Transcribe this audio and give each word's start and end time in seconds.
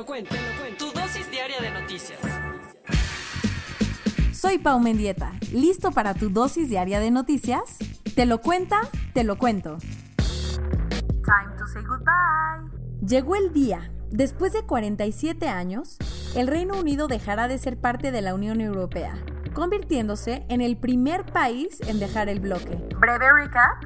Lo 0.00 0.06
cuento, 0.06 0.34
te 0.34 0.40
lo 0.40 0.58
cuento. 0.58 0.86
Tu 0.86 0.98
dosis 0.98 1.30
diaria 1.30 1.60
de 1.60 1.70
noticias. 1.70 2.18
Soy 4.32 4.56
Pau 4.56 4.80
Mendieta, 4.80 5.32
¿listo 5.52 5.90
para 5.90 6.14
tu 6.14 6.30
dosis 6.30 6.70
diaria 6.70 7.00
de 7.00 7.10
noticias? 7.10 7.76
Te 8.14 8.24
lo 8.24 8.40
cuenta, 8.40 8.80
te 9.12 9.24
lo 9.24 9.36
cuento. 9.36 9.76
Time 10.16 11.54
to 11.58 11.66
say 11.66 11.82
goodbye. 11.82 13.06
Llegó 13.06 13.36
el 13.36 13.52
día. 13.52 13.90
Después 14.10 14.54
de 14.54 14.62
47 14.62 15.48
años, 15.48 15.98
el 16.34 16.46
Reino 16.46 16.80
Unido 16.80 17.06
dejará 17.06 17.46
de 17.46 17.58
ser 17.58 17.76
parte 17.76 18.10
de 18.10 18.22
la 18.22 18.34
Unión 18.34 18.62
Europea, 18.62 19.22
convirtiéndose 19.52 20.46
en 20.48 20.62
el 20.62 20.78
primer 20.78 21.26
país 21.26 21.78
en 21.86 22.00
dejar 22.00 22.30
el 22.30 22.40
bloque. 22.40 22.74
Breve 22.98 23.26
recap. 23.34 23.84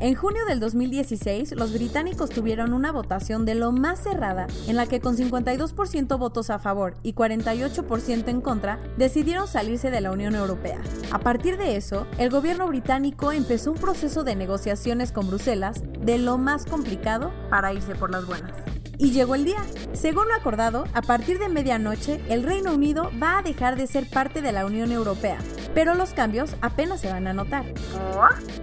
En 0.00 0.16
junio 0.16 0.44
del 0.44 0.58
2016, 0.58 1.52
los 1.52 1.72
británicos 1.72 2.28
tuvieron 2.28 2.72
una 2.72 2.90
votación 2.90 3.44
de 3.44 3.54
lo 3.54 3.70
más 3.70 4.02
cerrada, 4.02 4.48
en 4.66 4.74
la 4.74 4.86
que 4.86 5.00
con 5.00 5.16
52% 5.16 6.18
votos 6.18 6.50
a 6.50 6.58
favor 6.58 6.94
y 7.04 7.14
48% 7.14 8.28
en 8.28 8.40
contra, 8.40 8.80
decidieron 8.98 9.46
salirse 9.46 9.92
de 9.92 10.00
la 10.00 10.10
Unión 10.10 10.34
Europea. 10.34 10.80
A 11.12 11.20
partir 11.20 11.56
de 11.56 11.76
eso, 11.76 12.08
el 12.18 12.28
gobierno 12.28 12.66
británico 12.66 13.30
empezó 13.30 13.70
un 13.70 13.78
proceso 13.78 14.24
de 14.24 14.34
negociaciones 14.34 15.12
con 15.12 15.28
Bruselas 15.28 15.82
de 16.00 16.18
lo 16.18 16.38
más 16.38 16.66
complicado 16.66 17.32
para 17.48 17.72
irse 17.72 17.94
por 17.94 18.10
las 18.10 18.26
buenas. 18.26 18.52
Y 18.98 19.12
llegó 19.12 19.34
el 19.34 19.44
día. 19.44 19.62
Según 19.92 20.28
lo 20.28 20.34
acordado, 20.34 20.84
a 20.92 21.02
partir 21.02 21.38
de 21.38 21.48
medianoche, 21.48 22.20
el 22.28 22.42
Reino 22.42 22.74
Unido 22.74 23.10
va 23.22 23.38
a 23.38 23.42
dejar 23.42 23.76
de 23.76 23.86
ser 23.86 24.08
parte 24.08 24.42
de 24.42 24.52
la 24.52 24.66
Unión 24.66 24.92
Europea, 24.92 25.38
pero 25.74 25.94
los 25.94 26.14
cambios 26.14 26.56
apenas 26.60 27.00
se 27.00 27.10
van 27.10 27.26
a 27.26 27.32
notar. 27.32 27.64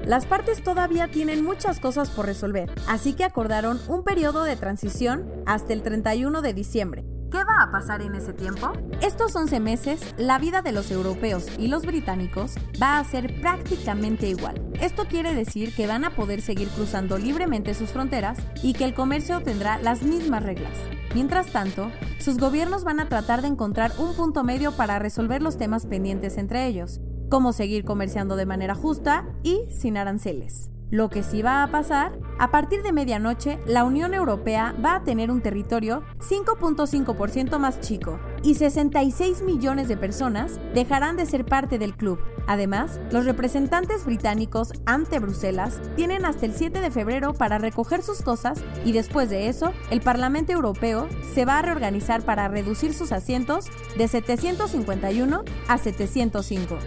Las 0.06 0.26
partes 0.26 0.64
todavía 0.64 1.09
tienen 1.09 1.44
muchas 1.44 1.80
cosas 1.80 2.09
por 2.09 2.26
resolver, 2.26 2.72
así 2.88 3.14
que 3.14 3.23
acordaron 3.23 3.80
un 3.88 4.04
periodo 4.04 4.44
de 4.44 4.56
transición 4.56 5.30
hasta 5.45 5.73
el 5.73 5.84
31 5.84 6.42
de 6.42 6.54
diciembre. 6.54 7.06
¿Qué 7.32 7.38
va 7.38 7.64
a 7.64 7.72
pasar 7.72 8.02
en 8.02 8.14
ese 8.16 8.34
tiempo? 8.34 8.73
Estos 9.02 9.34
11 9.34 9.62
meses, 9.62 10.02
la 10.17 10.38
vida 10.38 10.62
de 10.62 10.73
los 10.73 10.92
europeos 10.92 11.48
y 11.58 11.67
los 11.67 11.86
británicos 11.86 12.56
va 12.82 13.00
a 13.00 13.04
ser 13.06 13.39
prácticamente 13.39 14.28
igual. 14.28 14.62
Esto 14.82 15.06
quiere 15.06 15.34
decir 15.34 15.73
que 15.73 15.88
van 15.88 16.04
a 16.04 16.09
poder 16.09 16.42
seguir 16.42 16.67
cruzando 16.67 17.17
libremente 17.17 17.73
sus 17.73 17.92
fronteras 17.92 18.38
y 18.62 18.73
que 18.73 18.84
el 18.84 18.94
comercio 18.94 19.39
tendrá 19.39 19.78
las 19.78 20.04
mismas 20.04 20.44
reglas. 20.44 20.73
Mientras 21.14 21.52
tanto, 21.52 21.92
sus 22.20 22.38
gobiernos 22.38 22.86
van 22.86 23.02
a 23.02 23.09
tratar 23.09 23.42
de 23.42 23.50
encontrar 23.50 23.92
un 23.98 24.14
punto 24.14 24.45
medio 24.45 24.72
para 24.72 24.98
resolver 24.98 25.42
los 25.42 25.58
temas 25.58 25.86
pendientes 25.86 26.38
entre 26.38 26.67
ellos, 26.67 27.02
como 27.30 27.52
seguir 27.52 27.84
comerciando 27.84 28.38
de 28.38 28.45
manera 28.45 28.76
justa 28.76 29.26
y 29.44 29.66
sin 29.70 29.98
aranceles. 29.98 30.70
Lo 30.89 31.09
que 31.09 31.23
sí 31.23 31.42
va 31.42 31.64
a 31.64 31.72
pasar, 31.72 32.17
a 32.38 32.52
partir 32.52 32.82
de 32.84 32.92
medianoche, 32.92 33.59
la 33.66 33.84
Unión 33.84 34.14
Europea 34.14 34.76
va 34.84 34.95
a 34.95 35.04
tener 35.04 35.32
un 35.32 35.42
territorio 35.42 36.04
5.5% 36.20 37.59
más 37.59 37.80
chico 37.82 38.20
y 38.44 38.56
66 38.56 39.42
millones 39.42 39.88
de 39.88 39.95
personas 39.98 40.60
dejarán 40.73 41.16
de 41.17 41.26
ser 41.26 41.45
parte 41.45 41.77
del 41.77 41.95
club. 41.95 42.20
Además, 42.47 42.99
los 43.11 43.25
representantes 43.25 44.05
británicos 44.05 44.73
ante 44.85 45.19
Bruselas 45.19 45.81
tienen 45.95 46.25
hasta 46.25 46.45
el 46.45 46.53
7 46.53 46.81
de 46.81 46.91
febrero 46.91 47.33
para 47.33 47.57
recoger 47.57 48.02
sus 48.03 48.21
cosas 48.21 48.63
y 48.85 48.91
después 48.91 49.29
de 49.29 49.47
eso, 49.47 49.73
el 49.89 50.02
Parlamento 50.02 50.52
Europeo 50.52 51.07
se 51.33 51.45
va 51.45 51.59
a 51.59 51.61
reorganizar 51.61 52.23
para 52.23 52.47
reducir 52.47 52.93
sus 52.93 53.11
asientos 53.11 53.67
de 53.97 54.07
751 54.07 55.43
a 55.67 55.77
705. 55.77 56.77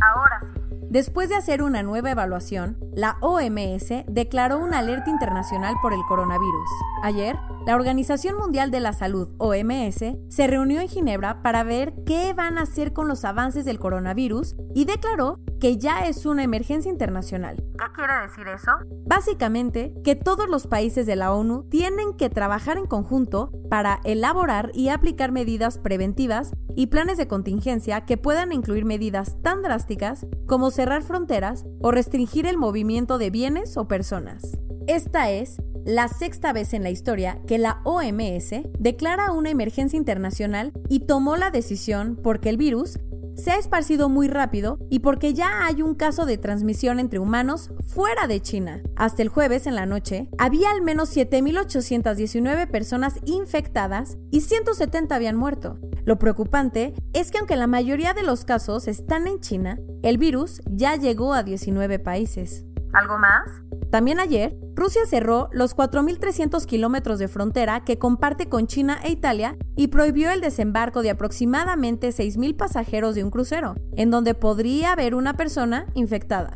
Ahora 0.00 0.40
sí. 0.40 0.52
Después 0.92 1.30
de 1.30 1.36
hacer 1.36 1.62
una 1.62 1.82
nueva 1.82 2.10
evaluación, 2.10 2.76
la 2.94 3.16
OMS 3.22 4.04
declaró 4.08 4.58
una 4.58 4.80
alerta 4.80 5.08
internacional 5.08 5.74
por 5.80 5.94
el 5.94 6.00
coronavirus. 6.06 6.68
Ayer, 7.02 7.38
la 7.66 7.76
Organización 7.76 8.36
Mundial 8.36 8.70
de 8.70 8.80
la 8.80 8.92
Salud, 8.92 9.28
OMS, 9.38 10.04
se 10.28 10.46
reunió 10.46 10.80
en 10.80 10.88
Ginebra 10.88 11.42
para 11.42 11.62
ver 11.62 11.94
qué 12.04 12.32
van 12.32 12.58
a 12.58 12.62
hacer 12.62 12.92
con 12.92 13.06
los 13.06 13.24
avances 13.24 13.64
del 13.64 13.78
coronavirus 13.78 14.56
y 14.74 14.84
declaró 14.84 15.38
que 15.60 15.78
ya 15.78 16.06
es 16.08 16.26
una 16.26 16.42
emergencia 16.42 16.90
internacional. 16.90 17.56
¿Qué 17.56 17.84
quiere 17.94 18.14
decir 18.22 18.48
eso? 18.48 18.72
Básicamente, 19.06 19.94
que 20.02 20.16
todos 20.16 20.48
los 20.48 20.66
países 20.66 21.06
de 21.06 21.14
la 21.14 21.32
ONU 21.32 21.68
tienen 21.68 22.16
que 22.16 22.30
trabajar 22.30 22.78
en 22.78 22.86
conjunto 22.86 23.52
para 23.70 24.00
elaborar 24.02 24.72
y 24.74 24.88
aplicar 24.88 25.30
medidas 25.30 25.78
preventivas 25.78 26.52
y 26.74 26.88
planes 26.88 27.16
de 27.16 27.28
contingencia 27.28 28.00
que 28.06 28.16
puedan 28.16 28.52
incluir 28.52 28.84
medidas 28.84 29.40
tan 29.42 29.62
drásticas 29.62 30.26
como 30.46 30.72
cerrar 30.72 31.02
fronteras 31.02 31.64
o 31.80 31.92
restringir 31.92 32.46
el 32.46 32.58
movimiento 32.58 33.18
de 33.18 33.30
bienes 33.30 33.76
o 33.76 33.86
personas. 33.86 34.58
Esta 34.88 35.30
es 35.30 35.62
la 35.84 36.08
sexta 36.08 36.52
vez 36.52 36.74
en 36.74 36.82
la 36.82 36.90
historia 36.90 37.40
que 37.46 37.58
la 37.58 37.80
OMS 37.84 38.50
declara 38.78 39.32
una 39.32 39.50
emergencia 39.50 39.96
internacional 39.96 40.72
y 40.88 41.00
tomó 41.00 41.36
la 41.36 41.50
decisión 41.50 42.18
porque 42.22 42.48
el 42.48 42.56
virus 42.56 42.98
se 43.34 43.50
ha 43.50 43.56
esparcido 43.56 44.08
muy 44.08 44.28
rápido 44.28 44.78
y 44.90 45.00
porque 45.00 45.34
ya 45.34 45.64
hay 45.66 45.82
un 45.82 45.94
caso 45.94 46.26
de 46.26 46.38
transmisión 46.38 47.00
entre 47.00 47.18
humanos 47.18 47.70
fuera 47.86 48.26
de 48.26 48.40
China. 48.40 48.82
Hasta 48.96 49.22
el 49.22 49.28
jueves 49.28 49.66
en 49.66 49.74
la 49.74 49.86
noche, 49.86 50.28
había 50.38 50.70
al 50.70 50.82
menos 50.82 51.16
7.819 51.16 52.70
personas 52.70 53.14
infectadas 53.24 54.18
y 54.30 54.42
170 54.42 55.14
habían 55.14 55.36
muerto. 55.36 55.78
Lo 56.04 56.18
preocupante 56.18 56.94
es 57.12 57.30
que 57.30 57.38
aunque 57.38 57.56
la 57.56 57.66
mayoría 57.66 58.12
de 58.12 58.22
los 58.22 58.44
casos 58.44 58.88
están 58.88 59.26
en 59.26 59.40
China, 59.40 59.78
el 60.02 60.18
virus 60.18 60.60
ya 60.66 60.96
llegó 60.96 61.32
a 61.32 61.42
19 61.42 61.98
países. 62.00 62.64
¿Algo 62.92 63.18
más? 63.18 63.48
También 63.90 64.20
ayer, 64.20 64.56
Rusia 64.74 65.02
cerró 65.06 65.48
los 65.52 65.76
4.300 65.76 66.64
kilómetros 66.64 67.18
de 67.18 67.28
frontera 67.28 67.84
que 67.84 67.98
comparte 67.98 68.48
con 68.48 68.66
China 68.66 68.98
e 69.02 69.10
Italia 69.10 69.56
y 69.76 69.88
prohibió 69.88 70.30
el 70.30 70.40
desembarco 70.40 71.02
de 71.02 71.10
aproximadamente 71.10 72.08
6.000 72.08 72.56
pasajeros 72.56 73.14
de 73.14 73.24
un 73.24 73.30
crucero, 73.30 73.74
en 73.96 74.10
donde 74.10 74.34
podría 74.34 74.92
haber 74.92 75.14
una 75.14 75.34
persona 75.34 75.86
infectada. 75.94 76.54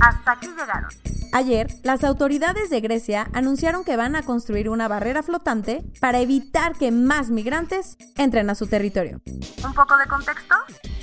Hasta 0.00 0.32
aquí 0.32 0.48
llegaron. 0.48 0.90
Ayer, 1.32 1.68
las 1.82 2.04
autoridades 2.04 2.68
de 2.68 2.80
Grecia 2.80 3.30
anunciaron 3.32 3.84
que 3.84 3.96
van 3.96 4.16
a 4.16 4.22
construir 4.22 4.68
una 4.68 4.88
barrera 4.88 5.22
flotante 5.22 5.82
para 6.00 6.20
evitar 6.20 6.76
que 6.76 6.90
más 6.90 7.30
migrantes 7.30 7.96
entren 8.16 8.50
a 8.50 8.54
su 8.54 8.66
territorio. 8.66 9.20
¿Un 9.64 9.72
poco 9.72 9.96
de 9.96 10.06
contexto? 10.06 10.54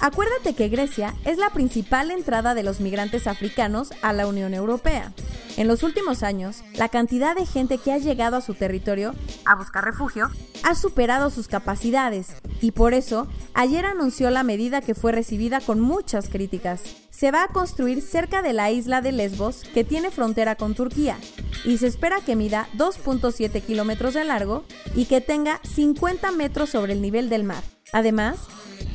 Acuérdate 0.02 0.54
que 0.54 0.70
Grecia 0.70 1.14
es 1.26 1.38
la 1.38 1.50
principal 1.50 2.10
entrada 2.12 2.54
de 2.54 2.64
los 2.64 2.80
migrantes 2.80 3.28
africanos 3.28 3.90
a 4.02 4.14
la 4.14 4.28
Unión 4.28 4.54
Europea. 4.54 5.12
En 5.58 5.68
los 5.68 5.84
últimos 5.84 6.24
años, 6.24 6.64
la 6.76 6.88
cantidad 6.88 7.36
de 7.36 7.46
gente 7.46 7.78
que 7.80 7.92
ha 7.92 7.98
llegado 7.98 8.38
a 8.38 8.42
su 8.42 8.54
territorio 8.54 9.14
a 9.44 9.56
buscar 9.56 9.84
refugio 9.84 10.30
ha 10.64 10.74
superado 10.76 11.30
sus 11.30 11.50
capacidades 11.50 12.28
y 12.62 12.72
por 12.72 12.94
eso 12.94 13.28
ayer 13.54 13.86
anunció 13.86 14.30
la 14.30 14.44
medida 14.44 14.80
que 14.80 14.96
fue 14.96 15.12
recibida 15.12 15.60
con 15.60 15.82
muchas 15.82 16.30
críticas. 16.30 16.84
Se 17.10 17.32
va 17.32 17.44
a 17.44 17.50
construir 17.50 18.02
cerca 18.02 18.42
de 18.42 18.54
la 18.54 18.72
isla 18.72 19.02
de 19.02 19.12
Lesbos 19.12 19.64
que 19.74 19.84
tiene 19.84 20.12
frontera 20.12 20.56
con 20.56 20.76
Turquía 20.76 21.18
y 21.66 21.78
se 21.78 21.88
espera 21.88 22.22
que 22.22 22.38
mida 22.38 22.70
2.7 22.78 23.62
kilómetros 23.62 24.14
de 24.14 24.24
largo 24.24 24.64
y 24.96 25.06
que 25.06 25.20
tenga 25.20 25.60
50 25.64 26.32
metros 26.32 26.70
sobre 26.70 26.94
el 26.94 27.02
nivel 27.02 27.28
del 27.28 27.44
mar. 27.44 27.64
Además, 27.92 28.38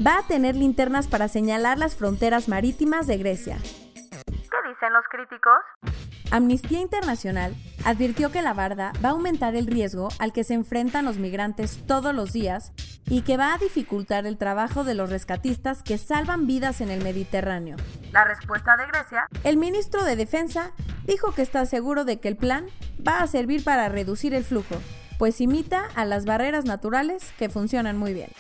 va 0.05 0.19
a 0.19 0.26
tener 0.26 0.56
linternas 0.56 1.08
para 1.08 1.29
señalar 1.29 1.79
las 1.79 1.96
fronteras 1.96 2.49
marítimas 2.49 3.06
de 3.06 3.19
Grecia. 3.19 3.58
¿Qué 3.61 4.69
dicen 4.69 4.93
los 4.93 5.05
críticos? 5.11 5.58
Amnistía 6.31 6.81
Internacional 6.81 7.55
advirtió 7.85 8.32
que 8.32 8.43
la 8.43 8.55
barda 8.55 8.93
va 9.05 9.11
a 9.11 9.12
aumentar 9.12 9.55
el 9.55 9.67
riesgo 9.67 10.08
al 10.19 10.32
que 10.32 10.43
se 10.43 10.55
enfrentan 10.55 11.05
los 11.05 11.19
migrantes 11.19 11.87
todos 11.87 12.14
los 12.14 12.32
días 12.32 12.73
y 13.06 13.23
que 13.23 13.37
va 13.37 13.55
a 13.55 13.58
dificultar 13.58 14.26
el 14.26 14.38
trabajo 14.38 14.82
de 14.82 14.94
los 14.94 15.11
rescatistas 15.11 15.82
que 15.82 15.99
salvan 15.99 16.46
vidas 16.46 16.81
en 16.81 16.91
el 16.91 17.05
Mediterráneo. 17.05 17.76
La 18.12 18.25
respuesta 18.25 18.76
de 18.76 18.87
Grecia, 18.87 19.29
el 19.44 19.58
ministro 19.58 20.02
de 20.05 20.17
Defensa 20.17 20.73
dijo 21.05 21.32
que 21.32 21.43
está 21.43 21.67
seguro 21.67 22.05
de 22.05 22.19
que 22.19 22.29
el 22.29 22.37
plan 22.37 22.67
va 23.06 23.20
a 23.20 23.26
servir 23.26 23.62
para 23.62 23.88
reducir 23.88 24.35
el 24.35 24.44
flujo, 24.44 24.76
pues 25.19 25.41
imita 25.41 25.85
a 25.94 26.05
las 26.05 26.25
barreras 26.25 26.64
naturales 26.64 27.32
que 27.38 27.49
funcionan 27.49 27.99
muy 27.99 28.14
bien. 28.14 28.31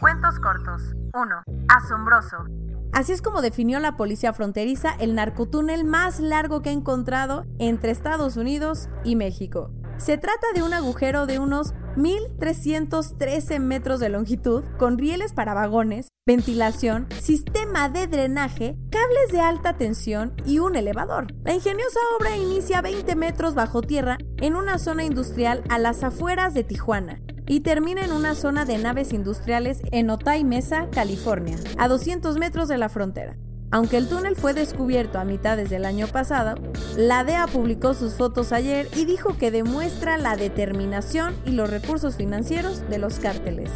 Cuentos 0.00 0.40
cortos. 0.40 0.94
1. 1.12 1.42
Asombroso. 1.68 2.38
Así 2.94 3.12
es 3.12 3.20
como 3.20 3.42
definió 3.42 3.78
la 3.80 3.98
policía 3.98 4.32
fronteriza 4.32 4.94
el 4.98 5.14
narcotúnel 5.14 5.84
más 5.84 6.20
largo 6.20 6.62
que 6.62 6.70
ha 6.70 6.72
encontrado 6.72 7.44
entre 7.58 7.90
Estados 7.90 8.38
Unidos 8.38 8.88
y 9.04 9.14
México. 9.14 9.70
Se 9.98 10.16
trata 10.16 10.46
de 10.54 10.62
un 10.62 10.72
agujero 10.72 11.26
de 11.26 11.38
unos 11.38 11.74
1.313 11.96 13.60
metros 13.60 14.00
de 14.00 14.08
longitud, 14.08 14.64
con 14.78 14.96
rieles 14.96 15.34
para 15.34 15.52
vagones, 15.52 16.08
ventilación, 16.26 17.06
sistema 17.20 17.90
de 17.90 18.06
drenaje, 18.06 18.78
cables 18.90 19.32
de 19.32 19.40
alta 19.42 19.76
tensión 19.76 20.32
y 20.46 20.60
un 20.60 20.76
elevador. 20.76 21.26
La 21.44 21.52
ingeniosa 21.52 22.00
obra 22.18 22.38
inicia 22.38 22.80
20 22.80 23.16
metros 23.16 23.54
bajo 23.54 23.82
tierra 23.82 24.16
en 24.38 24.56
una 24.56 24.78
zona 24.78 25.04
industrial 25.04 25.62
a 25.68 25.78
las 25.78 26.02
afueras 26.02 26.54
de 26.54 26.64
Tijuana 26.64 27.20
y 27.50 27.58
termina 27.58 28.04
en 28.04 28.12
una 28.12 28.36
zona 28.36 28.64
de 28.64 28.78
naves 28.78 29.12
industriales 29.12 29.80
en 29.90 30.08
Otay 30.08 30.44
Mesa, 30.44 30.86
California, 30.92 31.56
a 31.78 31.88
200 31.88 32.38
metros 32.38 32.68
de 32.68 32.78
la 32.78 32.88
frontera. 32.88 33.36
Aunque 33.72 33.96
el 33.96 34.08
túnel 34.08 34.36
fue 34.36 34.54
descubierto 34.54 35.18
a 35.18 35.24
mitades 35.24 35.68
del 35.68 35.84
año 35.84 36.06
pasado, 36.06 36.54
la 36.96 37.24
DEA 37.24 37.48
publicó 37.48 37.94
sus 37.94 38.14
fotos 38.14 38.52
ayer 38.52 38.86
y 38.94 39.04
dijo 39.04 39.36
que 39.36 39.50
demuestra 39.50 40.16
la 40.16 40.36
determinación 40.36 41.34
y 41.44 41.50
los 41.50 41.68
recursos 41.68 42.14
financieros 42.14 42.88
de 42.88 42.98
los 42.98 43.18
cárteles. 43.18 43.70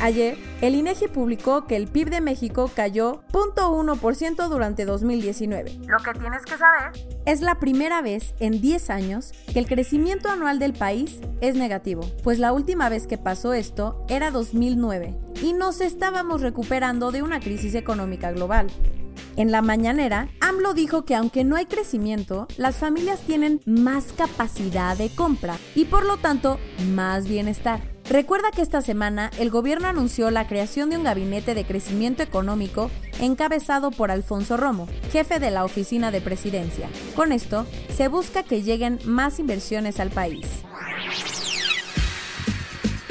Ayer, 0.00 0.36
el 0.60 0.74
INEGI 0.74 1.08
publicó 1.08 1.66
que 1.66 1.74
el 1.76 1.88
PIB 1.88 2.10
de 2.10 2.20
México 2.20 2.70
cayó 2.74 3.22
0.1% 3.32 4.48
durante 4.48 4.84
2019. 4.84 5.78
Lo 5.86 5.98
que 5.98 6.18
tienes 6.18 6.42
que 6.42 6.58
saber 6.58 6.92
es 7.24 7.40
la 7.40 7.58
primera 7.58 8.02
vez 8.02 8.34
en 8.38 8.60
10 8.60 8.90
años 8.90 9.32
que 9.52 9.58
el 9.58 9.66
crecimiento 9.66 10.28
anual 10.28 10.58
del 10.58 10.74
país 10.74 11.20
es 11.40 11.56
negativo, 11.56 12.02
pues 12.22 12.38
la 12.38 12.52
última 12.52 12.88
vez 12.90 13.06
que 13.06 13.16
pasó 13.16 13.54
esto 13.54 14.04
era 14.08 14.30
2009 14.30 15.14
y 15.42 15.54
nos 15.54 15.80
estábamos 15.80 16.42
recuperando 16.42 17.10
de 17.10 17.22
una 17.22 17.40
crisis 17.40 17.74
económica 17.74 18.32
global. 18.32 18.66
En 19.36 19.50
la 19.50 19.62
mañanera, 19.62 20.28
AMLO 20.40 20.74
dijo 20.74 21.04
que 21.04 21.14
aunque 21.14 21.44
no 21.44 21.56
hay 21.56 21.66
crecimiento, 21.66 22.48
las 22.58 22.76
familias 22.76 23.20
tienen 23.20 23.60
más 23.66 24.12
capacidad 24.12 24.96
de 24.96 25.08
compra 25.08 25.56
y 25.74 25.86
por 25.86 26.04
lo 26.04 26.18
tanto 26.18 26.58
más 26.94 27.28
bienestar. 27.28 27.95
Recuerda 28.08 28.52
que 28.52 28.62
esta 28.62 28.82
semana 28.82 29.30
el 29.38 29.50
gobierno 29.50 29.88
anunció 29.88 30.30
la 30.30 30.46
creación 30.46 30.90
de 30.90 30.96
un 30.96 31.04
gabinete 31.04 31.54
de 31.54 31.64
crecimiento 31.64 32.22
económico 32.22 32.88
encabezado 33.20 33.90
por 33.90 34.12
Alfonso 34.12 34.56
Romo, 34.56 34.86
jefe 35.10 35.40
de 35.40 35.50
la 35.50 35.64
oficina 35.64 36.12
de 36.12 36.20
presidencia. 36.20 36.88
Con 37.16 37.32
esto, 37.32 37.66
se 37.94 38.06
busca 38.06 38.44
que 38.44 38.62
lleguen 38.62 39.00
más 39.04 39.40
inversiones 39.40 39.98
al 39.98 40.10
país 40.10 40.46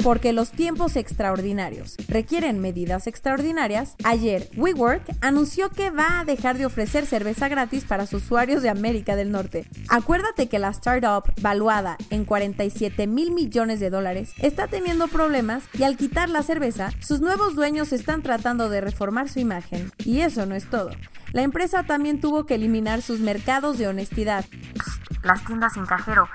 porque 0.06 0.32
los 0.32 0.52
tiempos 0.52 0.94
extraordinarios 0.94 1.96
requieren 2.06 2.60
medidas 2.60 3.08
extraordinarias, 3.08 3.96
ayer 4.04 4.48
WeWork 4.56 5.02
anunció 5.20 5.68
que 5.70 5.90
va 5.90 6.20
a 6.20 6.24
dejar 6.24 6.58
de 6.58 6.64
ofrecer 6.64 7.06
cerveza 7.06 7.48
gratis 7.48 7.84
para 7.84 8.06
sus 8.06 8.22
usuarios 8.22 8.62
de 8.62 8.68
América 8.68 9.16
del 9.16 9.32
Norte. 9.32 9.68
Acuérdate 9.88 10.48
que 10.48 10.60
la 10.60 10.68
startup, 10.70 11.24
valuada 11.40 11.96
en 12.10 12.24
47 12.24 13.08
mil 13.08 13.32
millones 13.32 13.80
de 13.80 13.90
dólares, 13.90 14.30
está 14.38 14.68
teniendo 14.68 15.08
problemas 15.08 15.64
y 15.76 15.82
al 15.82 15.96
quitar 15.96 16.28
la 16.28 16.44
cerveza, 16.44 16.92
sus 17.00 17.20
nuevos 17.20 17.56
dueños 17.56 17.92
están 17.92 18.22
tratando 18.22 18.68
de 18.68 18.82
reformar 18.82 19.28
su 19.28 19.40
imagen. 19.40 19.90
Y 20.04 20.20
eso 20.20 20.46
no 20.46 20.54
es 20.54 20.70
todo. 20.70 20.90
La 21.32 21.42
empresa 21.42 21.82
también 21.82 22.20
tuvo 22.20 22.46
que 22.46 22.54
eliminar 22.54 23.02
sus 23.02 23.18
mercados 23.18 23.76
de 23.76 23.88
honestidad. 23.88 24.44
Las 25.24 25.44
tiendas 25.44 25.72
sin 25.72 25.84
cajero 25.84 26.28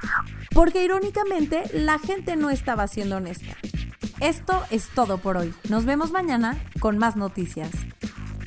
porque 0.53 0.83
irónicamente 0.83 1.63
la 1.73 1.99
gente 1.99 2.35
no 2.35 2.49
estaba 2.49 2.87
siendo 2.87 3.17
honesta. 3.17 3.55
Esto 4.19 4.61
es 4.69 4.89
todo 4.89 5.17
por 5.17 5.37
hoy. 5.37 5.53
Nos 5.69 5.85
vemos 5.85 6.11
mañana 6.11 6.57
con 6.79 6.97
más 6.97 7.15
noticias. 7.15 7.71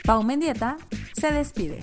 Pau 0.04 0.22
Mendieta 0.22 0.76
se 1.18 1.32
despide. 1.32 1.82